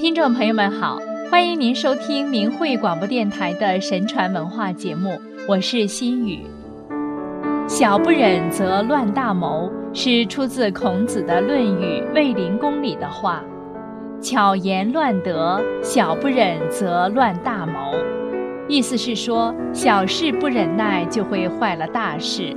[0.00, 0.98] 听众朋友们好，
[1.30, 6.46] 欢迎您收听明慧广播电台的神传文化节目，我是心雨。
[7.68, 13.44] 小不忍则乱大谋，是出自孔子的《论语·卫灵公》里的话。
[14.22, 17.94] 巧言乱德，小不忍则乱大谋。
[18.68, 22.56] 意思是说，小事不忍耐，就会坏了大事。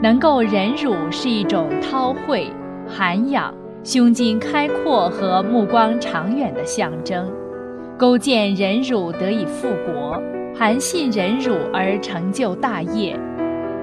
[0.00, 2.52] 能够忍辱是一种韬晦、
[2.86, 3.52] 涵养、
[3.84, 7.30] 胸襟开阔和目光长远的象征。
[7.96, 10.22] 勾践忍辱得以复国，
[10.56, 13.18] 韩信忍辱而成就大业。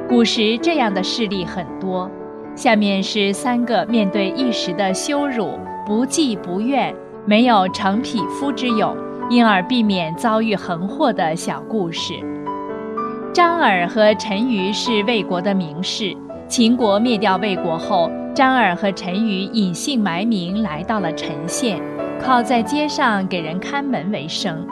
[0.08, 2.10] 古时这样的事例很多。
[2.56, 8.96] 下面是三个面对一时的羞辱不计不怨，没有成匹夫之勇，
[9.30, 12.14] 因而避免遭遇横祸的小故事。
[13.34, 16.16] 张耳和陈馀是魏国的名士。
[16.48, 21.82] 秦国灭掉魏国后，张耳和陈馀隐姓埋名来到了陈县，
[22.22, 24.68] 靠在街上给人看门为生。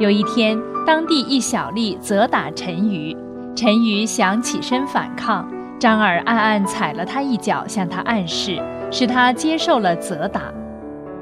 [0.00, 3.16] 有一天，当地一小吏责打陈馀，
[3.54, 8.60] 陈馀想起身反抗，张耳暗暗踩了他一脚，向他暗示，
[8.90, 10.42] 使他接受了责打。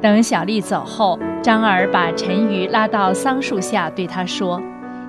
[0.00, 4.58] 等小吏走后，张耳把陈馀拉到桑树下，对他说。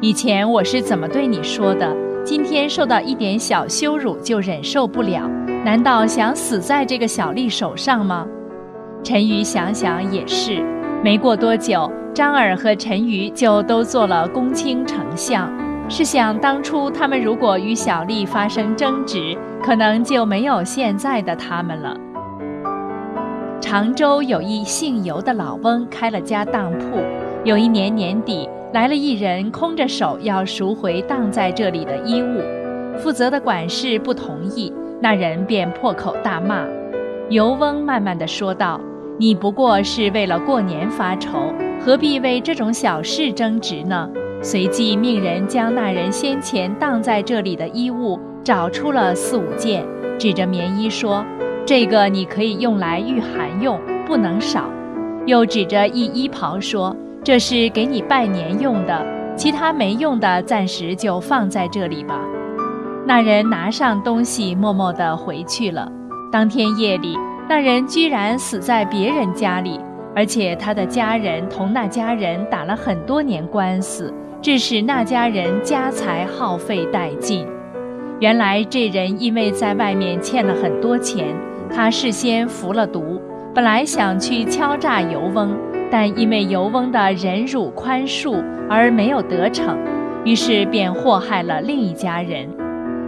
[0.01, 1.95] 以前我是怎么对你说的？
[2.29, 5.27] 今天受到一点小羞辱就忍受不了，
[5.65, 8.23] 难道想死在这个小吏手上吗？
[9.03, 10.63] 陈馀想想也是，
[11.03, 15.51] 没过多久，张耳和陈馀就都做了公卿丞相。
[15.89, 21.97] 试想当初他们如果与小吏发生争执，可能就没有现在的他们了。
[23.59, 26.99] 常州有一姓尤的老翁开了家当铺，
[27.43, 28.47] 有一年年底。
[28.71, 32.39] 来了一人，空着手要赎回当在这里的衣物，
[32.99, 36.63] 负责的管事不同意，那人便破口大骂。
[37.29, 38.79] 尤翁慢慢的说道
[39.17, 41.51] ：“你不过是为了过年发愁，
[41.83, 44.07] 何必为这种小事争执呢？”
[44.41, 49.83] 随即命人将那人先前当在这里的衣物找出了四五件，
[50.19, 51.25] 指着棉衣说
[51.65, 54.69] ：“这个你可以用来御寒用，不能少。”
[55.25, 56.95] 又指着一衣袍说。
[57.21, 62.19] 这是给你拜年用的，其他没用的暂时就放在这里吧。
[63.05, 65.91] 那人拿上东西，默默地回去了。
[66.31, 69.79] 当天夜里，那人居然死在别人家里，
[70.15, 77.45] 而且他的家人同那家人打了很多年官司，致使那家人家财耗费殆尽。
[78.19, 81.35] 原来这人因为在外面欠了很多钱，
[81.73, 83.21] 他事先服了毒，
[83.53, 85.53] 本来想去敲诈油翁。
[85.91, 89.77] 但因为尤翁的忍辱宽恕而没有得逞，
[90.23, 92.47] 于是便祸害了另一家人。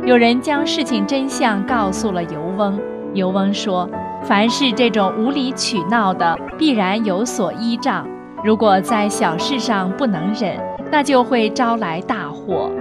[0.06, 2.80] 有人将事情真相告诉了尤翁，
[3.14, 3.88] 尤翁说
[4.26, 8.08] ：“凡是这种无理取闹的，必然有所依仗。
[8.44, 10.58] 如果在小事上不能忍，
[10.92, 12.72] 那就会招来大祸。”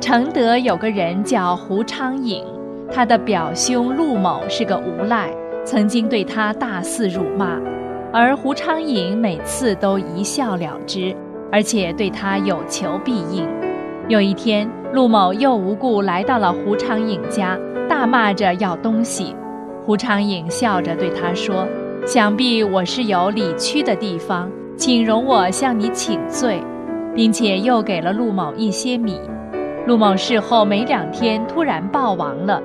[0.00, 2.44] 承德有个人叫胡昌颖，
[2.92, 5.30] 他的表兄陆某是个无赖，
[5.64, 7.56] 曾经对他大肆辱骂。
[8.16, 11.12] 而胡昌颖每次都一笑了之，
[11.50, 13.44] 而且对他有求必应。
[14.06, 17.58] 有一天，陆某又无故来到了胡昌颖家，
[17.88, 19.34] 大骂着要东西。
[19.84, 21.66] 胡昌颖笑着对他说
[22.06, 26.62] ：“想必我是有理屈的地方，请容我向你请罪。”
[27.16, 29.18] 并且又给了陆某一些米。
[29.88, 32.62] 陆某事后没两天突然暴亡了，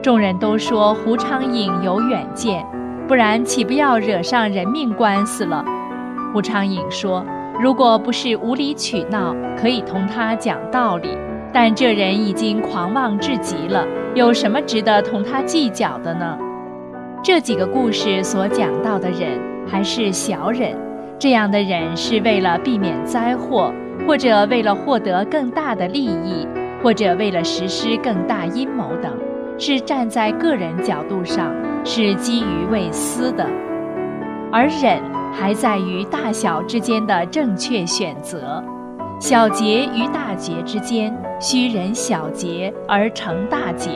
[0.00, 2.64] 众人都说胡昌颖有远见。
[3.08, 5.64] 不然岂不要惹上人命官司了？
[6.32, 7.24] 胡昌颖说
[7.60, 11.10] ：“如果不是无理取闹，可以同他讲道理。
[11.52, 16.38] 但这人已经狂妄至极了，有什么值得同他计较的呢？”
[17.22, 20.74] 这几个故事所讲到的人还是小忍，
[21.18, 23.70] 这样的人是为了避免灾祸，
[24.06, 26.48] 或者为了获得更大的利益，
[26.82, 29.12] 或者为了实施更大阴谋等，
[29.58, 31.52] 是站在个人角度上。
[31.84, 33.44] 是基于为私的，
[34.52, 35.02] 而忍
[35.32, 38.62] 还在于大小之间的正确选择。
[39.18, 43.90] 小节与大节之间，需忍小节而成大节；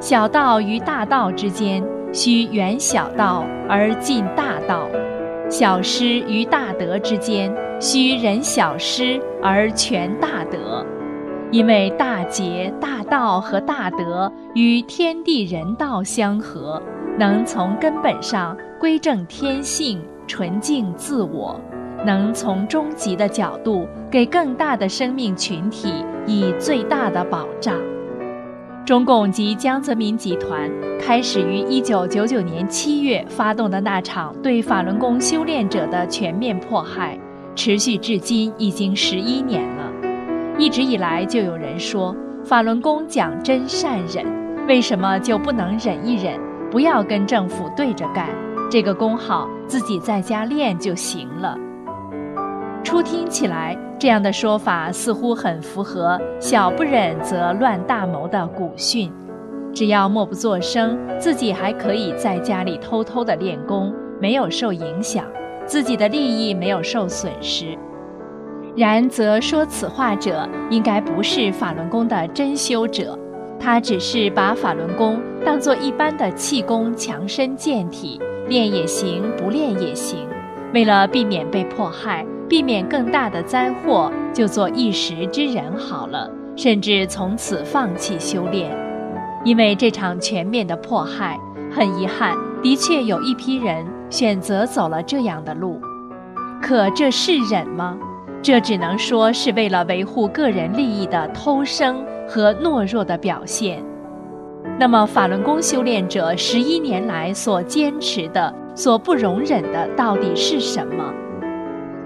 [0.00, 4.88] 小道与大道之间，需远小道而近大道；
[5.48, 10.84] 小失与大德之间，需忍小失而全大德。
[11.50, 16.82] 因为大节、大道和大德与天地人道相合。
[17.18, 21.60] 能从根本上归正天性，纯净自我；
[22.04, 27.76] 能从终极的角度给更大的生命群体以最大的保障。
[28.84, 30.70] 中共及江泽民集团
[31.00, 37.18] 开始于1999年7月发动的那场对法轮功修炼者的全面迫害，
[37.54, 39.90] 持续至今已经十一年了。
[40.58, 42.14] 一直以来就有人说，
[42.44, 44.26] 法轮功讲真善忍，
[44.66, 46.38] 为什么就不能忍一忍，
[46.74, 48.28] 不要跟政府对着干？
[48.68, 51.56] 这个功好，自己在家练就行了。
[52.82, 59.08] 初听起来，这样的说法似乎很符合“小不忍则乱大谋”的古训。
[59.72, 65.24] 只要默不作声，自己还可以在家里偷偷的练功，没有受影响，
[65.64, 67.78] 自己的利益没有受损失。
[68.76, 73.16] 然则说此话者，应该不是法轮功的真修者，
[73.64, 80.28] 他只是把法轮功当做一般的气功强身健体，练也行，不练也行。
[80.74, 82.26] 为了避免被迫害。
[82.46, 88.70] 避免更大的灾祸，就做一时之人好了，甚至从此放弃修炼。
[89.44, 91.40] 因为这场全面的迫害，
[91.72, 95.80] 很遗憾，的确有一批人选择走了这样的路。
[96.60, 97.96] 可这是忍吗？
[98.44, 103.82] 这只能说是为了维护个人利益的偷生和懦弱的表现。
[104.78, 111.10] 那么，法轮功修炼者十一年来所坚持的、所不容忍的，到底是什么？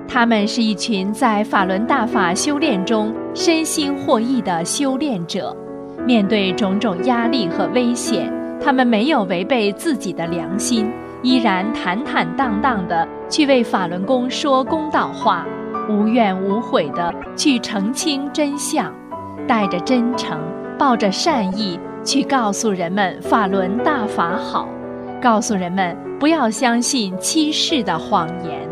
[0.07, 5.53] 他们是一群在法轮大法修炼中身心获益的修炼者，
[6.07, 8.33] 面对种种压力和危险，
[8.65, 10.89] 他们没有违背自己的良心，
[11.21, 15.45] 依然坦坦荡荡地去为法轮功说公道话，
[15.89, 18.93] 无怨无悔地去澄清真相，
[19.47, 20.39] 带着真诚，
[20.79, 24.69] 抱着善意去告诉人们法轮大法好，
[25.21, 28.69] 告诉人们不要相信欺世的谎言。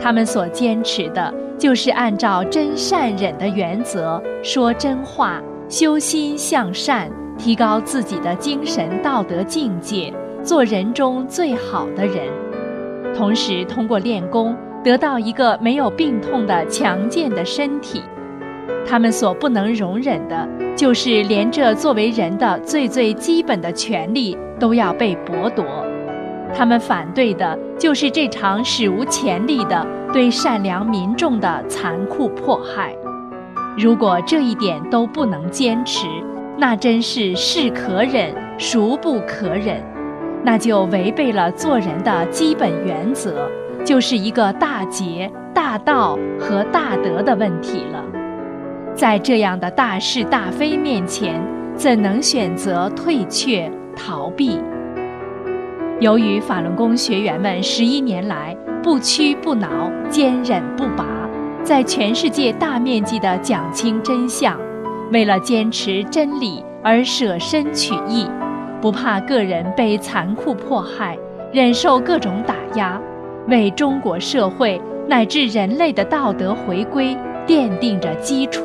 [0.00, 5.40] 他们所坚持的，就是按照真善忍的原则说真话，
[5.70, 10.12] 修心向善，提高自己的精神道德境界，
[10.42, 12.28] 做人中最好的人。
[13.16, 14.54] 同时，通过练功
[14.86, 18.00] 得到一个没有病痛的强健的身体。
[18.86, 25.64] 他们所不能容忍的，就是连这作为人的最最基本的权利都要被剥夺。
[26.54, 32.94] 他们反对的就是这场史无前例的对善良民众的残酷迫害。
[33.76, 36.06] 如果这一点都不能坚持，
[36.56, 39.82] 那真是是可忍孰不可忍，
[40.44, 43.50] 那就违背了做人的基本原则，
[43.86, 48.04] 就是一个大节、大道和大德的问题了。
[48.96, 51.40] 在这样的大是大非面前，
[51.76, 54.58] 怎能选择退却逃避？
[56.00, 59.68] 由于法轮功学员们十一年来不屈不挠、
[60.10, 61.06] 坚忍不拔，
[61.62, 64.58] 在全世界大面积地讲清真相，
[65.12, 68.28] 为了坚持真理而舍身取义，
[68.80, 71.16] 不怕个人被残酷迫害，
[71.52, 73.00] 忍受各种打压，
[73.48, 77.16] 为中国社会乃至人类的道德回归
[77.46, 78.64] 奠定着基础，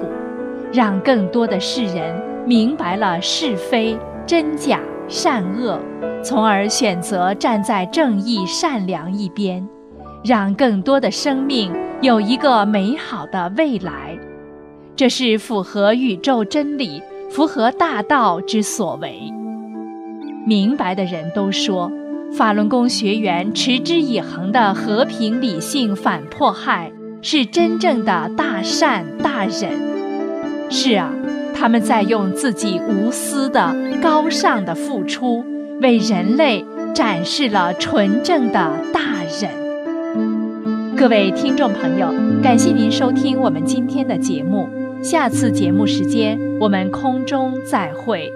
[0.74, 5.80] 让更多的世人明白了是非真假善恶。
[6.24, 9.68] 从而选择站在正义善良一边，
[10.24, 14.18] 让更多的生命有一个美好的未来，
[14.96, 19.20] 这是符合宇宙真理、符合大道之所为。
[20.46, 21.92] 明白的人都说，
[22.38, 30.70] 法轮功学员持之以恒的和平理性反迫害，是真正的大善大忍。
[30.70, 31.14] 是啊，
[31.54, 35.44] 他们在用自己无私的高尚的付出。
[35.82, 39.02] 为人类展示了纯正的大
[39.42, 40.96] 忍。
[40.96, 44.70] 各位听众朋友，感谢您收听我们今天的节目，
[45.02, 48.32] 下次节目时间我们空中再会。